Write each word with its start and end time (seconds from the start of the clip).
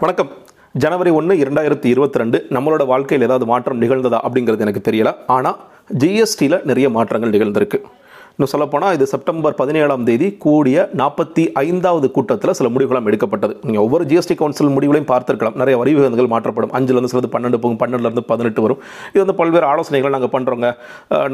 வணக்கம். 0.00 0.28
ஜனவரி 0.82 1.10
ஒன்று 1.10 1.34
இரண்டாயிரத்தி 1.34 1.88
இருபத்தி 1.92 2.18
ரெண்டு 2.18 2.38
நம்மளோட 2.50 2.86
வாழ்க்கையில் 2.86 3.26
ஏதாவது 3.26 3.46
மாற்றம் 3.50 3.80
நிகழ்ந்ததா 3.82 4.18
அப்படிங்கிறது 4.26 4.64
எனக்கு 4.64 4.82
தெரியல. 4.90 5.14
ஆனால் 5.26 5.56
ஜிஎஸ்டியில் 5.98 6.64
நிறைய 6.64 6.90
மாற்றங்கள் 6.96 7.30
நிகழ்ந்திருக்கு. 7.30 7.78
இன்னும் 8.38 8.50
சொல்லப்போனால் 8.50 8.96
இது 8.96 9.04
செப்டம்பர் 9.12 9.54
பதினேழாம் 9.60 10.04
தேதி 10.08 10.26
கூடிய 10.42 10.82
நாற்பத்தி 10.98 11.44
ஐந்தாவது 11.62 12.06
கூட்டத்தில் 12.16 12.52
சில 12.58 12.68
முடிவுகளும் 12.74 13.08
எடுக்கப்பட்டது. 13.10 13.54
நீங்கள் 13.66 13.84
ஒவ்வொரு 13.86 14.04
ஜிஎஸ்டி 14.10 14.34
கவுன்சில் 14.40 14.70
முடிவுகளையும் 14.74 15.08
பார்த்துருக்கலாம். 15.10 15.56
நிறைய 15.60 15.76
வரி 15.80 15.92
விகிதங்கள் 15.96 16.30
மாற்றப்படும் 16.34 16.72
அஞ்சுலேருந்து 16.78 17.10
சிலது 17.12 17.30
பன்னெண்டு 17.32 17.58
போகும் 17.64 17.80
பன்னெண்டுலேருந்து 17.82 18.24
பதினெட்டு 18.30 18.62
வரும். 18.66 18.80
இது 19.12 19.20
வந்து 19.24 19.36
பல்வேறு 19.40 19.66
ஆலோசனைகள் 19.70 20.14
நாங்கள் 20.16 20.32
பண்ணுறோங்க 20.36 20.68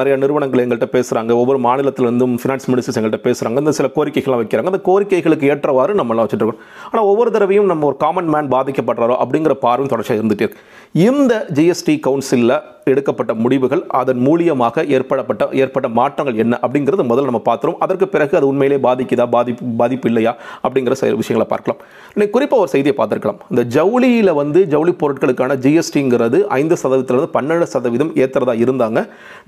நிறைய 0.01 0.17
நிறுவனங்கள் 0.23 0.63
எங்கள்கிட்ட 0.65 0.89
பேசுகிறாங்க 0.97 1.37
ஒவ்வொரு 1.43 1.61
மாநிலத்திலிருந்தும் 1.69 2.37
ஃபினான்ஸ் 2.43 2.69
மினிஸ்டர்ஸ் 2.73 3.01
எங்கள்கிட்ட 3.01 3.29
பேசுகிறாங்க 3.29 3.65
இந்த 3.65 3.75
சில 3.81 3.91
கோரிக்கைகள்லாம் 3.99 4.43
வைக்கிறாங்க. 4.45 4.73
அந்த 4.75 4.83
கோரிக்கைகளுக்கு 4.91 5.51
ஏற்றவாறு 5.55 5.99
நம்மளாம் 6.03 6.27
வச்சுட்டு 6.27 6.47
இருக்கோம் 6.47 6.63
ஆனால் 6.91 7.09
ஒவ்வொரு 7.13 7.33
தடவையும் 7.37 7.71
நம்ம 7.73 7.87
ஒரு 7.91 7.99
காமன் 8.05 8.31
மேன் 8.37 8.51
பாதிக்கப்படுறாரோ 8.57 9.17
அப்படிங்கிற 9.25 9.57
பார்வை 9.67 9.89
தொடர்ச்சியாக 9.93 10.23
இருந்துகிட்டே 10.23 10.47
இருக்கு. 10.47 10.63
இந்த 11.09 11.35
ஜிஎஸ்டி 11.59 11.97
கவுன்சிலில் 12.09 12.57
எடுக்கப்பட்ட 12.93 13.33
முடிவுகள் 13.43 13.85
அதன் 13.99 14.19
மூலியமாக 14.25 14.83
ஏற்படப்பட்ட 14.97 15.45
ஏற்பட்ட 15.63 15.87
மாற்றங்கள் 15.99 16.41
என்ன 16.43 16.55
அப்படிங்கிறது 16.95 17.11
முதல்ல 17.13 17.31
நம்ம 17.31 17.43
பார்த்துரும் 17.51 17.79
அதற்கு 17.85 18.07
பிறகு 18.15 18.35
அது 18.39 18.47
உண்மையிலே 18.51 18.79
பாதிக்குதா 18.87 19.27
பாதிப்பு 19.35 19.71
பாதிப்பு 19.81 20.07
இல்லையா 20.11 20.33
அப்படிங்கிற 20.67 20.95
சில 21.01 21.17
விஷயங்களை 21.23 21.47
பார்க்கலாம். 21.53 21.81
இன்னைக்கு 22.15 22.35
குறிப்பாக 22.37 22.63
ஒரு 22.65 22.71
செய்தியை 22.75 22.95
பார்த்துருக்கலாம். 23.01 23.39
இந்த 23.53 23.63
ஜவுளியில் 23.77 24.33
வந்து 24.41 24.61
ஜவுளி 24.75 24.93
பொருட்களுக்கான 25.03 25.57
ஜிஎஸ்டிங்கிறது 25.65 26.41
ஐந்து 26.59 26.77
சதவீதத்திலிருந்து 26.83 27.31
பன்னெண்டு 27.37 27.69
சதவீதம் 27.75 28.13
ஏற்றுறதா 28.23 28.55
இருந்தாங்க. 28.65 29.01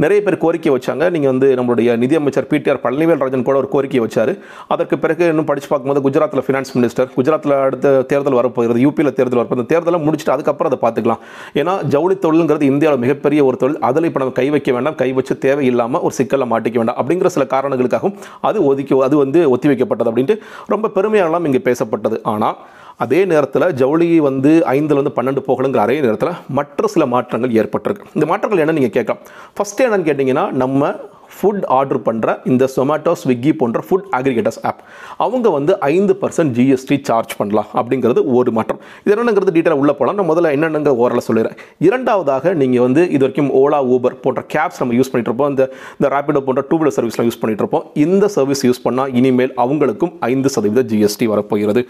நிறைய 0.04 0.18
பேர் 0.26 0.38
கோரிக்கை 0.44 0.72
வச்சாங்க. 0.76 1.04
நீங்கள் 1.16 1.32
வந்து 1.32 1.48
நம்மளுடைய 1.60 1.96
நிதியமைச்சர் 2.04 2.48
பிடிஆர் 2.52 2.82
பழனிவேல் 2.84 3.22
ராஜன் 3.24 3.46
கூட 3.48 3.56
ஒரு 3.62 3.70
கோரிக்கை 3.74 4.02
வச்சார். 4.06 4.32
அதற்கு 4.74 4.96
பிறகு 5.04 5.24
இன்னும் 5.32 5.48
படித்து 5.50 5.70
பார்க்கும்போது 5.72 6.04
குஜராத்தில் 6.08 6.44
ஃபினான்ஸ் 6.46 6.72
மினிஸ்டர் 6.76 7.10
குஜராத்தில் 7.18 7.56
அடுத்த 7.66 7.94
தேர்தல் 8.12 8.38
வரப்போகிறது 8.40 8.80
யூபியில் 8.86 9.14
தேர்தல் 9.18 9.40
வரப்போ 9.40 9.58
அந்த 9.58 9.68
தேர்தலை 9.74 10.00
முடிச்சுட்டு 10.06 10.34
அதுக்கப்புறம் 10.36 10.70
அதை 10.72 10.80
பார்த்துக்கலாம். 10.86 11.22
ஏன்னா 11.60 11.74
ஜவுளி 11.94 12.16
தொழிலுங்கிறது 12.26 12.70
இந்தியாவில் 12.72 13.02
மிகப்பெரிய 13.04 13.40
ஒரு 13.48 13.56
தொழில். 13.62 13.80
அதில் 13.90 14.08
இப்போ 14.10 14.20
நம்ம 14.22 14.34
கை 14.40 14.48
வைக்க 14.54 14.70
வேண்டாம். 14.76 14.98
கை 15.02 15.10
வச்சு 15.18 15.34
தேவையில்லாமல் 15.46 16.02
ஒரு 16.06 16.14
சிக்கலை 16.18 16.46
மாட்டிக்க 16.52 16.76
வேண்டாம் 16.80 16.98
அப்படிங்கிற 17.00 17.30
சில 17.36 17.46
காரணங்களுக்காகவும் 17.56 18.16
அது 18.50 18.58
ஒதுக்கி 18.70 19.02
அது 19.08 19.16
வந்து 19.24 19.42
ஒத்தி 19.56 19.70
வைக்கப்பட்டது 19.72 20.10
அப்படின்ட்டு 20.12 20.36
ரொம்ப 20.74 20.90
பெருமையாலாம் 20.96 21.48
இங்கே 21.50 21.62
பேசப்பட்டது. 21.68 22.18
ஆனால் 22.34 22.56
அதே 23.04 23.18
நேரத்தில் 23.30 23.64
ஜவுளி 23.80 24.06
வந்து 24.26 24.50
ஐந்துலேருந்து 24.74 25.16
பன்னெண்டு 25.16 25.40
போகணுங்கிற 25.48 25.80
அதே 25.86 25.96
நேரத்தில் 26.04 26.38
மற்ற 26.58 26.88
சில 26.92 27.06
மாற்றங்கள் 27.14 27.56
ஏற்பட்டிருக்கு. 27.62 28.06
இந்த 28.16 28.26
மாற்றங்கள் 28.30 28.62
என்ன 28.64 28.74
நீங்கள் 28.78 28.94
கேட்கலாம்? 28.96 29.20
ஃபஸ்ட்டு 29.56 29.84
என்னன்னு 29.86 30.08
கேட்டிங்கன்னா 30.08 30.44
நம்ம 30.62 30.90
ஃபுட் 31.34 31.64
ஆர்டர் 31.78 32.00
பண்ணுற 32.08 32.36
இந்த 32.52 32.64
சொமேட்டோ 32.76 33.12
ஸ்விக்கி 33.22 33.52
போன்ற 33.60 33.80
ஃபுட் 33.88 34.06
அக்ரிகேட்டர்ஸ் 34.18 34.60
ஆப் 34.70 34.80
அவங்க 35.24 35.46
வந்து 35.56 35.72
ஐந்து 35.92 36.16
பர்சன்ட் 36.22 36.52
ஜிஎஸ்டி 36.58 36.98
சார்ஜ் 37.08 37.34
பண்ணலாம் 37.40 37.68
அப்படிங்கிறது 37.80 38.22
ஒரு 38.38 38.52
மாற்றம். 38.58 38.80
இது 39.04 39.14
என்னங்கிறது 39.16 39.54
டீட்டெயில் 39.56 39.80
உள்ளே 39.82 39.94
போகலாம் 40.00 40.18
நான் 40.20 40.30
முதல்ல 40.32 40.52
என்னென்னங்க 40.56 40.94
ஓரளவு 41.02 41.26
சொல்லிடுறேன். 41.28 41.58
இரண்டாவதாக 41.88 42.54
நீங்கள் 42.62 42.84
வந்து 42.86 43.04
இது 43.14 43.22
வரைக்கும் 43.26 43.50
ஓலா 43.62 43.80
ஊபர் 43.94 44.20
போன்ற 44.26 44.44
கேப்ஸ் 44.54 44.80
நம்ம 44.82 44.96
யூஸ் 44.98 45.12
பண்ணிட்டு 45.12 45.32
இருப்போம். 45.32 45.52
இந்த 45.54 45.64
இந்த 45.98 46.08
ரேபிடோ 46.16 46.42
போன்ற 46.48 46.64
டூ 46.70 46.78
வீலர் 46.80 46.96
சர்வீஸ்லாம் 46.98 47.28
யூஸ் 47.30 47.40
பண்ணிட்டு 47.42 47.64
இருப்போம். 47.64 47.86
இந்த 48.06 48.24
சர்வீஸ் 48.36 48.64
யூஸ் 48.68 48.84
பண்ணால் 48.86 49.14
இனிமேல் 49.20 49.54
அவங்களுக்கும் 49.64 50.14
ஐந்து 50.32 50.50
சதவீத 50.56 50.84
ஜிஎஸ்டி 50.92 51.28
வரப்போகிறது. 51.34 51.82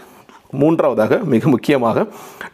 மூன்றாவதாக 0.61 1.19
மிக 1.33 1.43
முக்கியமாக 1.53 1.97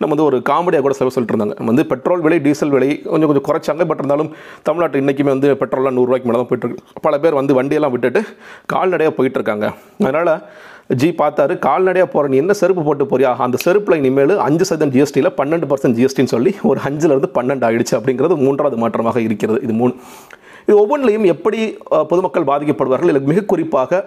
நம்ம 0.02 0.11
வந்து 0.13 0.27
ஒரு 0.30 0.38
காமெடியாக 0.49 0.83
கூட 0.86 0.95
சில 0.99 1.13
சொல்லிட்டு 1.16 1.36
இருந்தாங்க. 1.36 1.55
நம்ம 1.59 1.69
வந்து 1.73 1.88
பெட்ரோல் 1.94 2.23
விலை 2.25 2.39
டீசல் 2.45 2.73
விலை 2.75 2.89
கொஞ்சம் 3.11 3.30
கொஞ்சம் 3.31 3.47
குறைச்சாங்க 3.49 3.86
பட் 3.91 4.02
இருந்தாலும் 4.02 4.31
தமிழ்நாட்டு 4.67 5.02
இன்றைக்குமே 5.03 5.33
வந்து 5.36 5.49
பெட்ரோல்லாம் 5.61 5.97
நூறுரூவாய்க்கு 5.99 6.30
மேலே 6.30 6.39
தான் 6.41 6.52
போயிட்டுருக்கு. 6.52 6.86
பல 7.08 7.19
பேர் 7.23 7.39
வந்து 7.41 7.58
வண்டியெல்லாம் 7.59 7.95
விட்டுட்டு 7.95 8.23
கால்நடையாக 8.73 9.14
போயிட்டுருக்காங்க 9.17 9.67
அதனால் 10.05 10.33
ஜி 11.02 11.09
பார்த்தாரு 11.19 11.53
கால்நடையாக 11.66 12.08
போகிற 12.14 12.30
நீ 12.31 12.38
என்ன 12.41 12.53
செருப்பு 12.61 12.81
போட்டு 12.88 13.03
போறியா? 13.11 13.30
அந்த 13.45 13.58
செருப்பில் 13.66 13.99
இனிமேல் 14.02 14.33
அஞ்சு 14.45 14.66
சதவீதம் 14.69 14.94
ஜிஎஸ்டியில் 14.95 15.30
பன்னெண்டு 15.38 15.67
பர்சன்ட் 15.71 15.97
ஜிஎஸ்டின்னு 15.99 16.33
சொல்லி 16.33 16.52
ஒரு 16.69 16.80
அஞ்சுலேருந்து 16.88 17.30
பன்னெண்டு 17.38 17.66
ஆயிடுச்சு 17.67 17.95
அப்படிங்கிறது 17.99 18.36
மூன்றாவது 18.44 18.77
மாற்றமாக 18.83 19.21
இருக்கிறது 19.27 19.59
இது 19.67 19.75
மூணு. 19.81 19.94
இது 20.66 20.75
ஒவ்வொன்றிலையும் 20.81 21.30
எப்படி 21.33 21.61
பொதுமக்கள் 22.11 22.49
பாதிக்கப்படுவார்கள்? 22.52 23.11
இல்லை 23.14 23.23
மிக 23.32 23.45
குறிப்பாக 23.53 24.02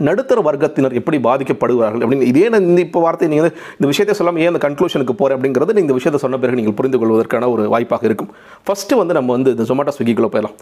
நடுத்தர 0.00 0.38
வர்க்கத்தினர் 0.46 0.94
எப்படி 1.00 1.18
பாதிக்கப்படுவார்கள் 1.26 2.02
அப்படின்னு 2.04 2.28
இதே 2.30 2.44
நான் 2.52 2.66
இந்த 2.70 2.80
இப்போ 2.86 3.00
வார்த்தை 3.04 3.26
நீங்கள் 3.32 3.50
இந்த 3.78 3.86
விஷயத்தை 3.90 4.14
சொல்லாமல் 4.18 4.42
ஏன் 4.44 4.50
அந்த 4.52 4.60
கன்க்ளூஷனுக்கு 4.66 5.14
போகிறேன் 5.20 5.36
அப்படிங்கிறது 5.38 5.74
நீங்கள் 5.76 5.86
இந்த 5.86 5.96
விஷயத்தை 5.98 6.20
சொன்ன 6.24 6.38
பிறகு 6.42 6.58
நீங்கள் 6.60 6.76
புரிந்து 6.78 6.98
கொள்வதற்கான 7.02 7.48
ஒரு 7.54 7.64
வாய்ப்பாக 7.74 8.06
இருக்கும். 8.10 8.30
ஃபஸ்ட்டு 8.66 8.98
வந்து 9.00 9.16
நம்ம 9.18 9.30
வந்து 9.36 9.52
இந்த 9.54 9.66
ஜொமேட்டோ 9.70 9.94
ஸ்விக்கிக்குள்ளே 9.96 10.30
போயிடலாம். 10.34 10.56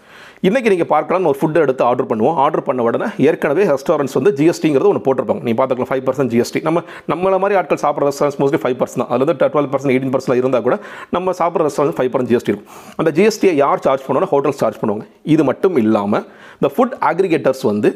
இன்றைக்கி 0.49 0.69
நீங்கள் 0.75 0.91
பார்க்கலாம் 0.95 1.29
ஒரு 1.31 1.39
ஃபுட்டை 1.41 1.63
எடுத்து 1.67 1.85
ஆர்டர் 1.91 2.09
பண்ணுவோம். 2.11 2.37
ஆர்டர் 2.45 2.65
பண்ண 2.69 2.87
உடனே 2.89 3.09
ஏற்கனவே 3.29 3.65
ரெஸ்டாரண்ட்ஸ் 3.73 4.17
வந்து 4.19 4.33
ஜிஎஸ்டிங்கிறது 4.41 4.91
ஒன்று 4.93 5.05
போட்டிருப்பாங்க. 5.07 5.43
நீங்கள் 5.47 5.61
பார்த்துக்கலாம் 5.61 5.91
ஃபைவ் 5.93 6.05
பர்சன்ட் 6.09 6.33
ஜிஎஸ்டி 6.35 6.63
நம்ம 6.69 6.83
நம்மள 7.13 7.39
மாதிரி 7.45 7.59
ஆட்கள் 7.63 7.83
சாப்பிட்ற 7.85 8.11
ரெஸ்டாரண்ட்ஸ் 8.11 8.41
மோஸ்ட்லி 8.43 8.61
ஃபைவ் 8.65 8.79
பர்சன்ட் 8.83 9.03
தான். 9.03 9.11
அதில் 9.13 9.27
வந்து 9.27 9.39
டுவெல் 9.55 9.71
பர்சன்ட் 9.75 9.95
எயிட்டீன் 9.95 10.15
பர்சன்ட் 10.17 10.43
இருந்தால் 10.43 10.67
கூட 10.69 10.79
நம்ம 11.17 11.35
சாப்பிட்ற 11.41 11.69
ரெஸ்டாரண்ட் 11.69 11.99
ஃபைவ் 12.01 12.13
பர்சன்ட் 12.13 12.33
ஜிஎஸ்டி 12.35 12.53
இருக்கும். 12.55 12.71
அந்த 13.01 13.13
ஜிஎஸ்டியை 13.19 13.55
யார் 13.65 13.85
சார்ஜ் 13.87 14.05
பண்ணுவோம்னா 14.07 14.31
ஹோட்டல் 14.35 14.59
சார்ஜ் 14.63 14.79
பண்ணுவாங்க. 14.83 15.07
இது 15.35 15.45
மட்டும் 15.51 15.77
இல்லாமல் 15.85 16.25
இந்த 16.61 16.71
ஃபுட் 16.77 16.97
அக்ரிகேட்டர்ஸ் 17.11 17.65
வந்து 17.73 17.91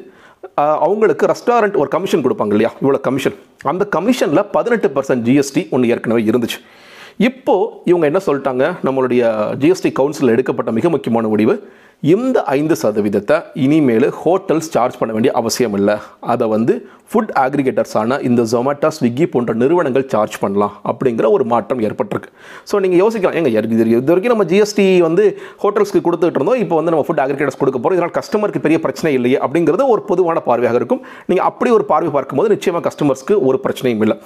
அவங்களுக்கு 0.55 1.27
ரெஸ்டாரண்ட் 1.27 1.77
ஒரு 1.77 1.89
கமிஷன் 1.89 2.25
கொடுப்பாங்க 2.25 2.47
இல்லையா? 2.47 2.73
இவ்வளோ 2.83 3.01
கமிஷன் 3.01 3.35
அந்த 3.63 3.89
கமிஷனில் 3.97 4.45
பதினெட்டு 4.53 4.89
பர்சன்ட் 4.89 5.25
ஜிஎஸ்டி 5.29 5.71
ஒன்று 5.71 5.89
ஏற்கனவே 5.89 6.23
இருந்துச்சு. 6.23 6.59
இப்போ 7.19 7.83
இவங்க 7.85 8.07
என்ன 8.07 8.21
சொல்லிட்டாங்க? 8.27 8.73
நம்மளுடைய 8.85 9.23
ஜிஎஸ்டி 9.61 9.93
கவுன்சில் 9.93 10.29
எடுக்கப்பட்ட 10.29 10.73
மிக 10.73 10.89
முக்கியமான 10.89 11.29
முடிவு 11.29 11.69
இந்த 12.13 12.39
ஐந்து 12.55 12.75
சதவீதத்தை 12.81 13.37
இனிமேல் 13.65 14.07
ஹோட்டல்ஸ் 14.23 14.69
சார்ஜ் 14.75 14.97
பண்ண 15.01 15.11
வேண்டிய 15.17 15.33
அவசியம் 15.41 15.77
இல்லை. 15.79 15.95
அதை 16.33 16.47
வந்து 16.55 16.75
ஃபுட் 17.11 17.33
ஆக்ரிகேட்டர்ஸான 17.43 18.19
இந்த 18.29 18.43
ஜொமேட்டோ 18.53 18.89
ஸ்விக்கி 18.97 19.27
போன்ற 19.35 19.53
நிறுவனங்கள் 19.63 20.07
சார்ஜ் 20.13 20.37
பண்ணலாம் 20.43 20.75
அப்படிங்கிற 20.91 21.27
ஒரு 21.37 21.45
மாற்றம் 21.53 21.81
ஏற்பட்டிருக்கு. 21.89 22.31
ஸோ 22.71 22.81
நீங்கள் 22.85 23.01
யோசிக்கலாம். 23.03 23.37
எங்கள் 23.41 23.69
இது 23.69 23.75
இது 23.79 23.89
இது 23.97 24.13
வரைக்கும் 24.13 24.35
நம்ம 24.35 24.47
ஜிஎஸ்டி 24.53 24.87
வந்து 25.09 25.27
ஹோட்டல்ஸ்க்கு 25.65 26.05
கொடுத்துட்டு 26.07 26.39
இருந்தோம். 26.41 26.61
இப்போ 26.65 26.77
வந்து 26.81 26.95
நம்ம 26.95 27.05
ஃபுட் 27.09 27.23
அக்ரிகேட்டர்ஸ் 27.25 27.61
கொடுக்க 27.63 27.79
போகிறோம் 27.81 27.99
இதனால் 27.99 28.17
கஸ்டமருக்கு 28.21 28.65
பெரிய 28.67 28.81
பிரச்சனை 28.87 29.13
இல்லையே 29.19 29.39
அப்படிங்கிறது 29.47 29.87
ஒரு 29.95 30.05
பொதுவான 30.11 30.43
பார்வையாக 30.49 30.81
இருக்கும். 30.83 31.05
நீங்கள் 31.31 31.49
அப்படி 31.51 31.73
ஒரு 31.79 31.87
பார்வை 31.93 32.13
பார்க்கும்போது 32.19 32.55
நிச்சயமாக 32.57 32.85
கஸ்டமர்ஸ்க்கு 32.89 33.37
ஒரு 33.51 33.61
பிரச்சனையும் 33.67 34.05
இல்லை. 34.07 34.19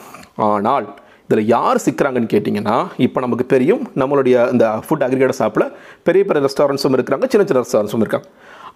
ஆனால் 0.55 0.89
இதில் 1.29 1.49
யார் 1.55 1.79
சிக்கிறாங்கன்னு 1.87 2.31
கேட்டிங்கன்னா 2.35 2.77
இப்போ 3.07 3.19
நமக்கு 3.25 3.45
தெரியும் 3.55 3.83
நம்மளுடைய 4.01 4.37
இந்த 4.53 4.67
ஃபுட் 4.85 5.03
அக்ரிகேட்டர்ஸ் 5.07 5.43
ஆப்பில் 5.47 5.65
பெரிய 6.07 6.23
பெரிய 6.29 6.43
ரெஸ்டாரண்ட்ஸும் 6.47 6.95
இருக்கிறாங்க 6.97 7.27
சின்ன 7.33 7.45
சின்ன 7.49 7.63
ரெஸ்டாரண்ட்ஸும் 7.65 8.05
இருக்காங்க. 8.05 8.29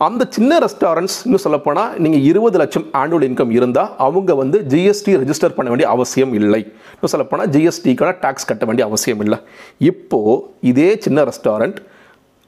அந்த 0.07 0.23
சின்ன 0.37 0.59
ரெஸ்டாரண்ட்ஸ் 0.65 1.17
இன்னும் 1.27 1.43
சொல்லப்போனால் 1.45 1.91
நீங்கள் 2.05 2.23
இருபது 2.31 2.59
லட்சம் 2.63 2.87
ஆனுவல் 3.01 3.27
இன்கம் 3.29 3.53
இருந்தால் 3.59 3.91
அவங்க 4.07 4.35
வந்து 4.43 4.59
ஜிஎஸ்டி 4.73 5.13
ரெஜிஸ்டர் 5.23 5.57
பண்ண 5.57 5.69
வேண்டிய 5.73 5.89
அவசியம் 5.95 6.33
இல்லை. 6.41 6.63
இன்னும் 6.95 7.13
சொல்லப்போனால் 7.15 7.51
ஜிஎஸ்டிக்கான 7.57 8.13
டேக்ஸ் 8.25 8.49
கட்ட 8.51 8.65
வேண்டிய 8.71 8.87
அவசியம் 8.91 9.23
இல்லை. 9.27 9.39
இப்போது 9.91 10.41
இதே 10.73 10.91
சின்ன 11.07 11.25
ரெஸ்டாரண்ட் 11.31 11.79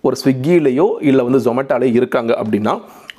ஒரு 0.09 0.17
ஸ்விக்கிலேயோ 0.23 0.89
இல்லை 1.11 1.23
வந்து 1.29 1.41
ஜொமேட்டோலேயோ 1.51 1.99
இருக்காங்க 2.01 2.33
அப்படின்னா 2.43 2.75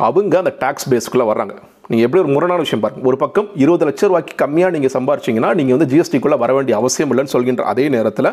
அவங்க 0.07 0.35
அந்த 0.43 0.53
டேக்ஸ் 0.63 0.89
பேஸ்க்குள்ளே 0.91 1.27
வர்றாங்க. 1.31 1.55
நீங்கள் 1.89 2.05
எப்படி 2.07 2.21
ஒரு 2.23 2.31
முரணான 2.35 2.61
விஷயம் 2.63 2.83
பாருங்கள் 2.83 3.07
ஒரு 3.09 3.17
பக்கம் 3.23 3.47
இருபது 3.63 3.85
லட்ச 3.87 4.07
ரூபாய்க்கு 4.09 4.35
கம்மியாக 4.41 4.73
நீங்கள் 4.75 4.93
சம்பாரிச்சிங்கன்னா 4.95 5.49
நீங்கள் 5.59 5.75
வந்து 5.77 5.89
ஜிஎஸ்டிக்குள்ளே 5.91 6.37
வர 6.43 6.53
வேண்டிய 6.57 6.75
அவசியம் 6.79 7.11
இல்லைன்னு 7.13 7.33
சொல்கின்ற 7.33 7.63
அதே 7.71 7.85
நேரத்தில் 7.95 8.29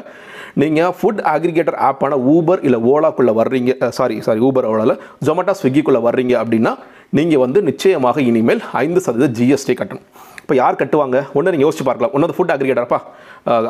நீங்கள் 0.63 0.95
ஃபுட் 0.99 1.21
அக்ரிகேட்டர் 1.35 1.79
ஆப்பான 1.89 2.19
ஊபர் 2.35 2.63
இல்லை 2.69 2.81
ஓலாக்குள்ளே 2.93 3.35
வர்றீங்க 3.41 3.91
சாரி 3.99 4.17
சாரி 4.29 4.43
ஊபர் 4.49 4.69
ஓலாவில் 4.73 4.97
ஜொமேட்டோ 5.29 5.55
ஸ்விக்கிக்குள்ளே 5.61 6.03
வர்றீங்க 6.09 6.35
அப்படின்னா 6.43 6.73
நீங்கள் 7.19 7.43
வந்து 7.45 7.61
நிச்சயமாக 7.71 8.21
இனிமேல் 8.31 8.63
ஐந்து 8.85 9.03
சதவீத 9.07 9.33
ஜிஎஸ்டி 9.39 9.75
கட்டணும். 9.81 10.07
இப்போ 10.53 10.63
யார் 10.65 10.79
கட்டுவாங்க? 10.81 11.19
ஒன்று 11.39 11.53
நீங்கள் 11.53 11.67
யோசிச்சு 11.67 11.85
பார்க்கலாம். 11.89 12.11
ஒன்று 12.17 12.35
ஃபுட் 12.37 12.51
அக்ரிகேட்டர்ப்பா 12.55 12.99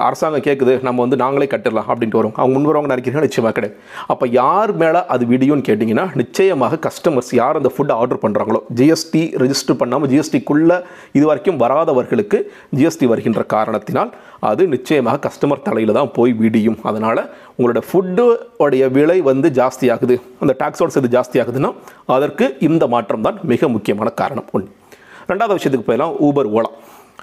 அரசாங்கம் 0.06 0.44
கேட்குது 0.46 0.72
நம்ம 0.86 0.98
வந்து 1.04 1.16
நாங்களே 1.20 1.46
கட்டிடலாம் 1.52 1.88
அப்படின்ட்டு 1.92 2.18
வரும். 2.20 2.32
அவங்க 2.38 2.52
முன் 2.54 2.66
வரவங்க 2.68 2.90
நினைக்கிறீங்க 2.92 3.22
நிச்சயமாக 3.26 3.52
கிடையாது. 3.56 3.76
அப்போ 4.12 4.24
யார் 4.38 4.70
மேலே 4.80 5.00
அது 5.14 5.26
விடியும்னு 5.32 5.66
கேட்டிங்கன்னா 5.68 6.06
நிச்சயமாக 6.22 6.78
கஸ்டமர்ஸ் 6.86 7.30
யார் 7.40 7.60
அந்த 7.60 7.70
ஃபுட் 7.74 7.92
ஆர்டர் 7.98 8.20
பண்ணுறாங்களோ 8.24 8.60
ஜிஎஸ்டி 8.80 9.22
ரெஜிஸ்டர் 9.44 9.78
பண்ணாமல் 9.82 10.10
ஜிஎஸ்டிக்குள்ளே 10.14 10.78
இது 11.18 11.24
வரைக்கும் 11.30 11.60
வராதவர்களுக்கு 11.62 12.40
ஜிஎஸ்டி 12.80 13.08
வருகின்ற 13.12 13.44
காரணத்தினால் 13.54 14.12
அது 14.50 14.62
நிச்சயமாக 14.74 15.22
கஸ்டமர் 15.28 15.64
தலையில் 15.70 15.96
தான் 16.00 16.12
போய் 16.18 16.34
விடியும். 16.42 16.78
அதனால் 16.90 17.22
உங்களோட 17.56 17.82
ஃபுட்டு 17.88 18.26
உடைய 18.66 18.84
விலை 18.98 19.18
வந்து 19.30 19.50
ஜாஸ்தியாகுது 19.60 20.18
அந்த 20.42 20.52
டாக்ஸோட 20.64 20.90
சேர்த்து 20.96 21.16
ஜாஸ்தியாகுதுன்னா 21.18 21.72
அதற்கு 22.18 22.48
இந்த 22.70 22.86
மாற்றம் 22.96 23.26
தான் 23.28 23.40
மிக 23.54 23.68
முக்கியமான 23.78 24.10
காரணம். 24.22 24.48
ஒன்று 24.56 24.70
ரெண்டாவது 25.30 25.56
விஷயத்துக்கு 25.58 25.88
போயிடலாம் 25.88 26.14
ஊபர் 26.28 26.50
ஓலா. 26.56 26.70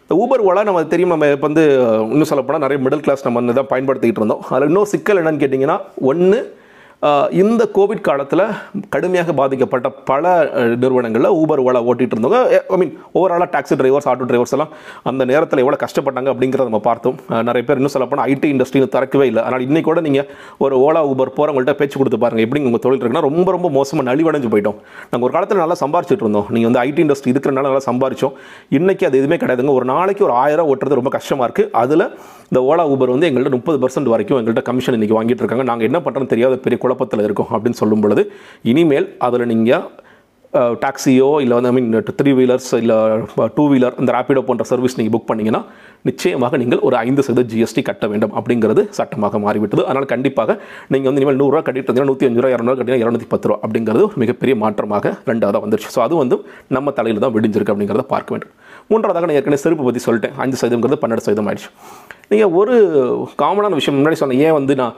இந்த 0.03 0.13
ஊபர் 0.21 0.43
ஓலா 0.49 0.61
நம்ம 0.67 0.83
தெரியும் 0.93 1.13
நம்ம 1.13 1.27
இப்போ 1.35 1.47
வந்து 1.47 1.63
இன்னும் 2.13 2.29
சொல்லப்போனால் 2.31 2.63
நிறைய 2.65 2.77
மிடில் 2.85 3.03
கிளாஸ் 3.05 3.25
நம்ம 3.25 3.39
வந்து 3.41 3.57
தான் 3.59 3.71
பயன்படுத்திக்கிட்டு 3.73 4.21
இருந்தோம். 4.21 4.43
அதில் 4.53 4.69
இன்னொரு 4.71 4.89
சிக்கல் 4.93 5.19
என்னன்னு 5.21 5.41
கேட்டிங்கன்னா 5.43 5.77
ஒன்று 6.11 6.39
இந்த 7.41 7.63
கோவிட் 7.75 8.01
காலத்தில் 8.07 8.41
கடுமையாக 8.93 9.33
பாதிக்கப்பட்ட 9.39 9.87
பல 10.09 10.23
நிறுவனங்களில் 10.81 11.35
ஊபர் 11.41 11.61
ஓலா 11.65 11.81
ஓட்டிட்டு 11.89 12.15
இருந்தவங்க 12.15 12.39
ஐ 12.75 12.77
மீன் 12.81 12.91
ஓவராலாக 13.19 13.47
டாக்ஸி 13.53 13.75
டிரைவர்ஸ் 13.79 14.07
ஆட்டோ 14.11 14.25
டிரைவர்ஸ் 14.29 14.53
எல்லாம் 14.55 14.71
அந்த 15.09 15.25
நேரத்தில் 15.29 15.61
எவ்வளோ 15.63 15.77
கஷ்டப்பட்டாங்க 15.83 16.29
அப்படிங்கிறத 16.33 16.65
நம்ம 16.69 16.81
பார்த்தோம். 16.87 17.15
நிறைய 17.49 17.63
பேர் 17.67 17.79
இன்னும் 17.81 17.93
சொல்லப்போனால் 17.93 18.25
ஐடி 18.33 18.49
இண்டஸ்ட்ரின்னு 18.55 18.89
திறக்கவே 18.95 19.27
இல்லை. 19.29 19.43
அதனால் 19.45 19.63
இன்றைக்கி 19.67 19.87
கூட 19.89 20.01
நீங்கள் 20.07 20.27
ஒரு 20.65 20.75
ஓலா 20.87 21.03
ஊபர் 21.11 21.31
போகிறவங்கள்ட்ட 21.37 21.75
பேச்சு 21.81 21.97
கொடுத்து 22.01 22.19
பாருங்க. 22.23 22.43
எப்படி 22.47 22.63
உங்கள் 22.71 22.83
தொழில் 22.85 22.99
இருக்குன்னா 23.01 23.23
ரொம்ப 23.29 23.47
ரொம்ப 23.57 23.71
மோசமாக 23.77 24.07
நலிவடைஞ்சு 24.09 24.51
போயிட்டோம். 24.55 24.77
நாங்கள் 25.11 25.27
ஒரு 25.29 25.35
காலத்தில் 25.37 25.63
நல்லா 25.63 25.77
சம்பாரிச்சிட்டு 25.83 26.25
இருந்தோம். 26.27 26.49
நீங்கள் 26.55 26.69
வந்து 26.71 26.81
ஐடி 26.85 27.01
இண்டஸ்ட்ரி 27.05 27.33
இருக்கிறனால 27.35 27.71
நல்லா 27.71 27.85
சம்பாரிச்சோம். 27.89 28.35
இன்றைக்கி 28.79 29.05
அது 29.11 29.19
எதுவுமே 29.21 29.39
கிடையாதுங்க. 29.45 29.77
ஒரு 29.79 29.87
நாளைக்கு 29.93 30.27
ஒரு 30.27 30.37
ஆயிரம் 30.43 30.69
ஓட்டுறது 30.73 30.99
ரொம்ப 31.01 31.13
கஷ்டமாக 31.17 31.47
இருக்குது 31.49 31.71
அதில் 31.83 32.05
இந்த 32.51 32.59
ஓலா 32.67 32.83
ஊபர் 32.91 33.15
வந்து 33.15 33.27
எங்கள்கிட்ட 33.31 33.57
முப்பது 33.61 33.79
பர்சன்ட் 33.85 34.13
வரைக்கும் 34.15 34.37
எங்கள்கிட்ட 34.41 34.67
கமிஷன் 34.69 34.95
இன்றைக்கி 34.99 35.17
வாங்கிட்டு 35.17 35.43
இருக்காங்க. 35.45 35.65
நாங்கள் 35.71 35.89
என்ன 35.91 36.01
பண்ணுறோன்னு 36.05 36.33
தெரியாத 36.35 36.53
பெரிய 36.67 36.77
குழப்பத்தில் 36.89 37.25
இருக்கும் 37.29 37.51
அப்படின்னு 37.55 37.81
சொல்லும் 37.83 38.05
பொழுது 38.05 38.23
இனிமேல் 38.73 39.09
அதில் 39.27 39.51
நீங்கள் 39.55 39.87
டாக்ஸியோ 40.83 41.27
இல்லை 41.41 41.55
வந்து 41.57 41.69
ஐ 41.69 41.73
மீன் 41.75 41.89
த்ரீ 42.19 42.31
வீலர்ஸ் 42.37 42.69
இல்லை 42.79 42.95
டூ 43.57 43.63
வீலர் 43.71 43.95
இந்த 44.01 44.11
ரேப்பிடோ 44.15 44.41
போன்ற 44.47 44.63
சர்வீஸ் 44.69 44.95
நீங்கள் 44.99 45.13
புக் 45.15 45.27
பண்ணிங்கன்னா 45.31 45.61
நிச்சயமாக 46.09 46.57
நீங்கள் 46.61 46.81
ஒரு 46.87 46.95
ஐந்து 47.01 47.23
சதவீத 47.27 47.49
ஜிஎஸ்டி 47.51 47.81
கட்ட 47.89 48.07
வேண்டும் 48.11 48.33
அப்படிங்கிறது 48.39 48.83
சட்டமாக 48.99 49.39
மாறிவிட்டது. 49.45 49.81
அதனால் 49.89 50.09
கண்டிப்பாக 50.13 50.55
நீங்கள் 50.93 51.09
வந்து 51.09 51.21
இனிமேல் 51.21 51.39
நூறுரூவா 51.41 51.61
கட்டிட்டு 51.67 51.87
இருந்தீங்கன்னா 51.87 52.11
நூற்றி 52.11 52.27
அஞ்சு 52.29 52.41
ரூபா 52.43 52.53
இரநூறுவா 52.55 52.77
கட்டினா 52.79 52.99
இரநூத்தி 53.03 53.29
பத்து 53.33 53.47
ரூபா 53.51 53.59
அப்படிங்கிறது 53.67 54.05
மிகப்பெரிய 54.23 54.55
மாற்றமாக 54.63 55.13
ரெண்டாவதாக 55.31 55.61
வந்துருச்சு. 55.65 55.91
ஸோ 55.97 56.01
அது 56.07 56.15
வந்து 56.23 56.37
நம்ம 56.77 56.93
தலையில் 56.99 57.23
தான் 57.25 57.35
விடிஞ்சிருக்கு 57.37 57.73
அப்படிங்கிறத 57.75 58.05
பார்க்க 58.15 58.35
வேண்டும். 58.35 58.53
மூன்றாவதாக 58.91 59.27
நான் 59.29 59.39
ஏற்கனவே 59.41 59.63
செருப்பு 59.65 59.85
பற்றி 59.89 60.03
சொல்லிட்டேன். 60.07 60.35
அஞ்சு 60.45 60.57
சதவீதங்கிறது 60.61 61.01
பன்னெண்டு 61.03 61.25
சதவீதம் 61.27 61.49
ஆயிடுச்சு. 61.51 61.71
நீங்கள் 62.31 62.51
ஒரு 62.59 62.73
காமனான 63.41 63.77
விஷயம் 63.77 63.95
முன்னாடி 63.97 64.17
சொன்னேன் 64.19 64.41
ஏன் 64.47 64.55
வந்து 64.57 64.73
நான் 64.81 64.97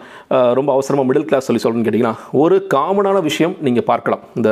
ரொம்ப 0.58 0.70
அவசரமாக 0.76 1.06
மிடில் 1.10 1.28
கிளாஸ் 1.30 1.48
சொல்லி 1.48 1.62
சொல்கிறேன்னு 1.64 1.86
கேட்டிங்கன்னா 1.88 2.16
ஒரு 2.42 2.56
காமனான 2.74 3.18
விஷயம் 3.28 3.54
நீங்கள் 3.68 3.86
பார்க்கலாம். 3.92 4.24
இந்த 4.40 4.50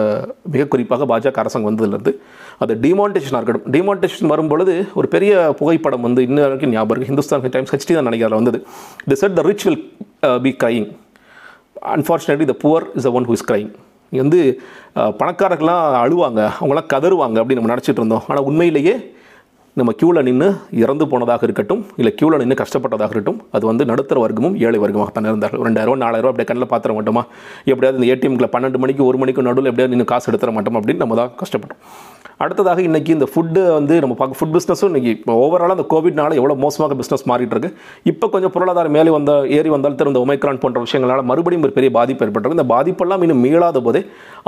மிக 0.54 0.68
குறிப்பாக 0.74 1.08
பாஜக 1.12 1.42
அரசாங்கம் 1.44 1.70
வந்ததுலேருந்து 1.70 2.14
அது 2.64 2.76
டிமான்டேஷனாக 2.86 3.40
இருக்கட்டும். 3.42 3.68
டிமான்டேஷன் 3.76 4.32
வரும்பொழுது 4.34 4.76
ஒரு 5.02 5.10
பெரிய 5.16 5.34
புகைப்படம் 5.60 6.06
வந்து 6.08 6.24
இன்ன 6.30 6.40
வரைக்கும் 6.48 6.74
ஞாபகம் 6.78 6.94
இருக்குது 6.96 7.12
ஹிந்துஸ்தான் 7.12 7.54
டைம்ஸ் 7.58 7.74
ஹெச்டி 7.76 7.94
தான் 7.98 8.10
நினைக்கிறதுல 8.10 8.40
வந்தது. 8.42 8.62
The 9.10 9.20
set 9.24 9.38
the 9.42 9.46
rich 9.50 9.68
will 9.68 9.82
be 10.48 10.54
crying 10.64 10.90
unfortunately 11.98 12.50
the 12.54 12.58
poor 12.66 12.88
is 12.98 13.08
the 13.10 13.14
one 13.20 13.28
who 13.30 13.36
is 13.40 13.48
crying 13.52 13.70
இங்கே 14.12 14.24
வந்து 14.26 14.42
பணக்காரர்கள்லாம் 15.22 15.84
அழுவாங்க 16.06 16.42
அவங்களாம் 16.60 16.92
கதறுவாங்க 16.94 17.38
அப்படின்னு 17.42 17.62
நம்ம 17.62 17.74
நினச்சிட்டு 17.76 18.02
இருந்தோம். 18.02 18.24
ஆனால் 18.30 18.46
உண்மையிலேயே 18.50 18.96
நம்ம 19.78 19.92
க்யூவில் 19.98 20.26
நின்று 20.28 20.48
இறந்து 20.84 21.06
போனதாக 21.12 21.44
இருக்கட்டும் 21.48 21.82
இல்லை 22.00 22.12
க்யூவில் 22.20 22.42
நின்று 22.42 22.56
கஷ்டப்பட்டதாக 22.62 23.08
இருக்கட்டும் 23.14 23.40
அது 23.56 23.64
வந்து 23.70 23.84
நடுத்தர 23.90 24.20
வர்க்கமும் 24.24 24.56
ஏழை 24.66 24.80
வர்க்கமாக 24.84 25.12
தான் 25.16 25.30
இருந்தார்கள். 25.32 25.62
ரெண்டாயிரம் 25.68 26.02
நாலாயிரம் 26.04 26.32
அப்படியே 26.32 26.48
கண்ணில் 26.50 26.72
பார்த்துட 26.72 26.94
மாட்டோமா? 26.98 27.24
எப்படியாவது 27.72 28.00
இந்த 28.00 28.08
ஏடிஎம்கில் 28.14 28.52
பன்னெண்டு 28.56 28.82
மணிக்கு 28.84 29.04
ஒரு 29.10 29.20
மணிக்கு 29.24 29.46
நடுவில் 29.48 29.70
எப்படியாவது 29.72 29.96
நின்று 29.96 30.08
காசு 30.14 30.30
எடுத்துட 30.32 30.54
மாட்டோம் 30.56 30.80
அப்படின்னு 30.80 31.04
நம்ம 31.04 31.18
தான் 31.22 31.32
கஷ்டப்பட்டோம். 31.42 31.82
அடுத்ததாக 32.44 32.80
இன்றைக்கி 32.88 33.12
இந்த 33.16 33.28
ஃபுட்டு 33.32 33.62
வந்து 33.78 33.94
நம்ம 34.04 34.14
பார்க்க 34.20 34.38
ஃபுட் 34.40 34.54
பிஸ்னஸும் 34.56 34.90
இன்றைக்கி 34.92 35.12
இப்போ 35.16 35.34
ஓவராலாக 35.46 35.76
அந்த 35.78 35.86
கோவிட்னால 35.94 36.36
எவ்வளோ 36.40 36.56
மோசமாக 36.66 36.96
பிஸ்னஸ் 37.00 37.26
மாறிட்டு 37.32 37.56
இருக்கு. 37.56 37.72
இப்போ 38.12 38.26
கொஞ்சம் 38.34 38.54
பொருளாதாரம் 38.56 38.96
மேலே 38.98 39.14
வந்த 39.18 39.32
ஏறி 39.58 39.70
வந்தால் 39.76 39.98
இந்த 40.12 40.22
ஒமைக்ரான் 40.26 40.62
போன்ற 40.64 40.80
விஷயங்களால் 40.86 41.24
மறுபடியும் 41.32 41.66
ஒரு 41.68 41.76
பெரிய 41.78 41.92
பாதிப்பு 41.98 42.24
ஏற்பட்டிருக்கு. 42.26 42.60
இந்த 42.60 42.68
பாதிப்பெல்லாம் 42.76 43.24
இன்னும் 43.28 43.44
மீளாத 43.46 43.82
போதே 43.88 44.04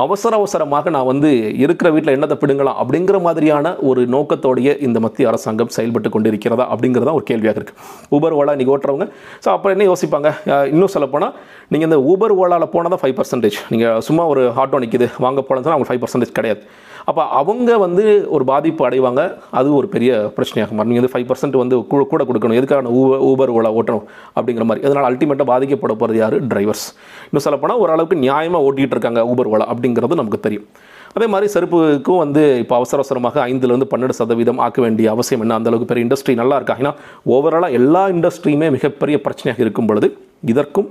அவசர 0.05 0.31
அவசரமாக 0.41 0.89
நான் 0.97 1.09
வந்து 1.11 1.31
இருக்கிற 1.63 1.87
வீட்டில் 1.95 2.15
என்னத்தை 2.17 2.37
பிடுங்கலாம் 2.43 2.79
அப்படிங்கிற 2.83 3.19
மாதிரியான 3.27 3.75
ஒரு 3.91 4.03
நோக்கத்தோடைய 4.15 4.69
இந்த 4.87 4.97
மத்திய 5.11 5.31
அரசாங்கம் 5.31 5.73
செயல்பட்டு 5.77 6.11
கொண்டிருக்கிறதா 6.17 6.67
அப்படிங்கிறதா 6.73 7.15
ஒரு 7.21 7.27
கேள்வியாக 7.31 7.59
இருக்குது 7.61 7.79
ஊபர் 8.17 8.37
ஓலா 8.41 8.55
இன்றைக்கி 8.57 8.75
ஓட்டுறவங்க 8.77 9.07
ஸோ 9.45 9.49
அப்புறம் 9.55 9.75
என்ன 9.77 9.89
யோசிப்பாங்க? 9.91 10.29
இன்னும் 10.73 10.93
சொல்லப்போனால் 10.97 11.33
நீங்கள் 11.73 11.89
இந்த 11.89 11.99
ஊபர் 12.11 12.37
ஓலாவில் 12.41 12.71
போனால் 12.75 12.93
தான் 12.93 13.03
ஃபைவ் 13.03 13.17
பர்சன்டேஜ் 13.19 13.59
நீங்கள் 13.73 13.99
சும்மா 14.09 14.25
ஒரு 14.33 14.43
ஆட்டோ 14.63 14.79
நிற்கிது 14.85 15.09
வாங்க 15.27 15.39
போனதுன்னா 15.49 15.69
சொன்னால் 15.71 15.79
அவங்க 15.79 15.89
ஃபைவ் 15.89 16.01
பர்சன்டேஜ் 16.03 16.37
கிடையாது. 16.39 16.61
அப்போ 17.09 17.21
அவங்க 17.39 17.69
வந்து 17.83 18.03
ஒரு 18.35 18.43
பாதிப்பு 18.49 18.81
அடைவாங்க 18.87 19.21
அது 19.59 19.67
ஒரு 19.77 19.87
பெரிய 19.93 20.11
பிரச்சனையாக 20.35 20.71
மாறும். 20.75 20.89
நீங்கள் 20.91 21.03
வந்து 21.03 21.13
ஃபைவ் 21.13 21.27
பர்சன்ட் 21.29 21.55
வந்து 21.61 21.75
கூட 21.91 22.01
கூட 22.11 22.21
கொடுக்கணும். 22.29 22.57
எதுக்காக 22.59 22.91
ஊபர் 22.99 23.23
ஊபர் 23.29 23.53
ஓலா 23.57 23.71
ஓட்டணும் 23.79 24.05
அப்படிங்கிற 24.35 24.65
மாதிரி. 24.69 24.85
அதனால் 24.87 25.07
அல்டிமேட்டாக 25.09 25.47
பாதிக்கப்பட 25.53 25.95
போகிறது 26.01 26.19
யார்? 26.23 26.37
டிரைவர்ஸ் 26.51 26.85
இன்னும் 27.29 27.45
சொல்லப்போனால் 27.47 27.81
ஓரளவுக்கு 27.83 28.17
நியாயமாக 28.25 28.67
ஓட்டிகிட்டு 28.67 28.97
இருக்காங்க 28.97 29.23
ஊபர் 29.33 29.51
ஓலா 29.53 29.67
அப்படிங்கிறது 29.73 30.21
நமக்கு 30.21 30.45
தெரியும். 30.47 30.67
அதே 31.13 31.27
மாதிரி 31.27 31.47
செருப்புக்கும் 31.53 32.17
வந்து 32.17 32.43
இப்போ 32.59 32.75
அவசர 32.75 32.97
அவசரமாக 33.01 33.39
ஐந்துலேருந்து 33.47 33.87
பன்னெண்டு 33.93 34.15
சதவீதம் 34.19 34.57
ஆக்க 34.57 34.81
வேண்டிய 34.81 35.07
அவசியம் 35.11 35.41
என்ன? 35.41 35.57
அந்தளவுக்கு 35.59 35.89
பெரிய 35.89 36.05
இண்டஸ்ட்ரி 36.05 36.33
நல்லா 36.35 36.55
இருக்கா? 36.55 36.75
ஏன்னா 36.81 36.91
ஓவராலாக 37.33 37.71
எல்லா 37.71 38.03
இண்டஸ்ட்ரியுமே 38.07 38.71
மிகப்பெரிய 38.71 39.17
பிரச்சனையாக 39.25 39.63
இருக்கும் 39.65 39.85
பொழுது 39.85 40.09
இதற்கும் 40.51 40.87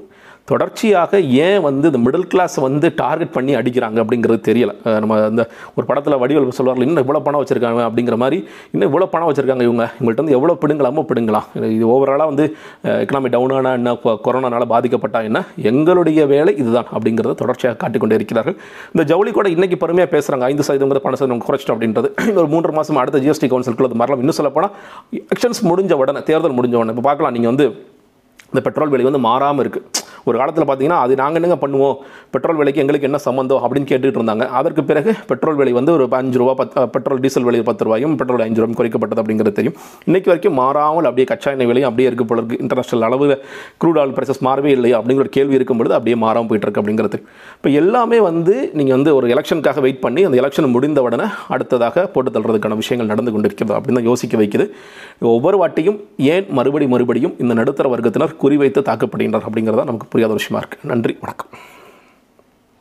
தொடர்ச்சியாக 0.51 1.21
ஏன் 1.47 1.61
வந்து 1.69 1.87
இந்த 1.91 2.01
மிடில் 2.07 2.27
கிளாஸ் 2.33 2.57
வந்து 2.67 2.87
டார்கெட் 3.03 3.33
பண்ணி 3.37 3.53
அடிக்கிறாங்க 3.61 3.99
அப்படிங்கிறது 4.03 4.41
தெரியல. 4.49 4.73
நம்ம 5.03 5.19
அந்த 5.31 5.43
ஒரு 5.77 5.85
படத்தில் 5.91 6.19
வடிவல் 6.23 6.57
சொல்லுவார்கள் 6.59 6.87
இன்னும் 6.89 7.03
இவ்வளோ 7.05 7.21
பணம் 7.27 7.41
வச்சுருக்காங்க 7.43 7.83
அப்படிங்கிற 7.89 8.17
மாதிரி 8.23 8.39
இன்னும் 8.73 8.89
இவ்வளோ 8.91 9.09
பணம் 9.15 9.29
வச்சுருக்காங்க 9.31 9.65
இவங்க. 9.69 9.85
இவங்கள்ட்ட 9.99 10.25
வந்து 10.25 10.37
எவ்வளோ 10.39 10.57
பிடுங்கலாமோ 10.63 11.05
பிடுங்கலாம். 11.11 11.47
இது 11.77 11.85
ஓவராலாக 11.95 12.31
வந்து 12.33 12.47
எக்கனாமி 13.05 13.31
டவுனானா 13.37 13.73
என்ன 13.81 13.95
கொ- 14.05 14.19
கொரோனானால 14.27 14.67
பாதிக்கப்பட்டா 14.75 15.23
என்ன 15.29 15.43
எங்களுடைய 15.71 16.21
வேலை 16.35 16.55
இதுதான் 16.63 16.89
அப்படிங்கிறத 16.95 17.35
தொடர்ச்சியாக 17.43 17.79
காட்டிக்கொண்டே 17.83 18.19
இருக்கிறார்கள். 18.21 18.57
இந்த 18.95 19.05
ஜவுளி 19.13 19.33
கூட 19.39 19.49
இன்றைக்கி 19.57 19.79
பெருமையாக 19.85 20.11
பேசுகிறாங்க 20.17 20.47
ஐந்து 20.51 20.67
சதவீதம் 20.69 21.05
பணம் 21.07 21.21
சதவீதம் 21.21 21.47
குறைச்சிட்டோம் 21.49 21.77
அப்படின்றது. 21.77 22.11
இன்னொரு 22.31 22.51
மூன்று 22.55 22.73
மாதம் 22.79 23.01
அடுத்த 23.03 23.19
ஜிஎஸ்டி 23.25 23.49
கவுன்சிலுக்குள்ள 23.53 23.91
அது 23.91 24.01
மாறலாம் 24.03 24.23
இன்னும் 24.25 24.39
சொல்லப்போனால் 24.41 24.75
எலெக்ஷன்ஸ் 25.23 25.63
முடிஞ்ச 25.71 25.93
உடனே 26.03 26.23
தேர்தல் 26.31 26.57
முடிஞ்ச 26.59 26.77
உடனே 26.81 26.95
இப்போ 26.95 27.07
பார்க்கலாம். 27.09 27.35
நீங்கள் 27.39 27.53
வந்து 27.55 27.67
இந்த 28.53 28.61
பெட்ரோல் 28.67 28.93
விலை 28.93 29.05
வந்து 29.09 29.25
மாறாமல் 29.27 29.63
இருக்குது 29.65 30.09
ஒரு 30.29 30.37
காலத்தில் 30.41 30.67
பார்த்தீங்கன்னா 30.69 31.01
அது 31.05 31.13
நாங்கள் 31.23 31.41
என்னங்க 31.41 31.59
பண்ணுவோம்? 31.65 31.97
பெட்ரோல் 32.35 32.59
விலைக்கு 32.61 32.83
எங்களுக்கு 32.85 33.09
என்ன 33.11 33.21
சம்மந்தம் 33.27 33.63
அப்படின்னு 33.65 33.89
கேட்டுகிட்டு 33.93 34.21
இருந்தாங்க. 34.21 34.47
அதற்கு 34.61 34.85
பிறகு 34.91 35.11
பெட்ரோல் 35.31 35.59
விலை 35.61 35.73
வந்து 35.79 35.93
ஒரு 35.97 36.07
அஞ்சு 36.21 36.39
ரூபா 36.43 36.55
பத் 36.61 36.75
பெட்ரோல் 36.95 37.23
டீசல் 37.25 37.47
விலை 37.49 37.63
பத்து 37.71 37.85
ரூபாயும் 37.89 38.15
பெட்ரோல் 38.21 38.45
அஞ்சு 38.47 38.61
ரூபாயும் 38.63 38.79
குறைக்கப்பட்டது 38.81 39.23
அப்படிங்கிறது 39.23 39.55
தெரியும். 39.61 39.77
இன்னைக்கு 40.09 40.31
வரைக்கும் 40.33 40.57
மாறாமல் 40.63 41.09
அப்படியே 41.11 41.29
கச்சா 41.33 41.51
எண்ணெய் 41.55 41.71
விலையும் 41.71 41.89
அப்படியே 41.91 42.09
இருக்கு 42.11 42.27
போல 42.31 42.41
இருக்கு. 42.43 42.59
இன்டர்நேஷனல் 42.65 43.07
அளவில் 43.09 43.35
க்ரூட் 43.83 44.01
ஆயில் 44.03 44.15
ப்ரைசஸ் 44.19 44.43
மாறவே 44.49 44.73
இல்லையா 44.77 44.97
அப்படிங்கிற 45.01 45.25
ஒரு 45.27 45.33
கேள்வி 45.39 45.57
இருக்கும்பொழுது 45.59 45.95
அப்படியே 45.99 46.17
மாறாமல் 46.25 46.49
போயிட்டு 46.51 46.67
இருக்கு 46.69 46.83
அப்படிங்கிறது. 46.83 47.19
இப்போ 47.59 47.71
எல்லாமே 47.83 48.21
வந்து 48.29 48.57
நீங்கள் 48.81 48.97
வந்து 48.97 49.13
ஒரு 49.19 49.29
எலெக்ஷனுக்காக 49.35 49.81
வெயிட் 49.87 50.03
பண்ணி 50.07 50.25
அந்த 50.29 50.39
எலெக்ஷன் 50.43 50.69
முடிந்த 50.77 51.03
உடனே 51.07 51.29
அடுத்ததாக 51.57 52.07
போட்டு 52.15 52.33
தள்ளுறதுக்கான 52.37 52.77
விஷயங்கள் 52.83 53.11
நடந்து 53.13 53.33
கொண்டிருக்கிறது 53.35 53.77
அப்படின்னு 53.79 53.99
தான் 54.01 54.09
யோசிக்க 54.11 54.37
வைக்குது. 54.43 54.67
ஒவ்வொரு 55.35 55.57
வாட்டியும் 55.63 55.99
ஏன் 56.35 56.47
மறுபடி 56.59 56.89
மறுபடியும் 56.95 57.35
இந்த 57.43 57.53
நடுத்தர 57.61 57.89
வர்க்கத்தினர் 57.95 58.35
குறிவைத்து 58.45 58.83
தாக்கப்படுகின்றனர் 58.91 59.47
அப்படிங்கிறத 59.49 59.85
நமக்கு 59.91 60.09
புரியாத 60.11 60.33
விஷயமா 60.35 60.59
இருக்கு. 60.59 60.79
நன்றி 60.83 61.17
வணக்கம். 61.21 61.51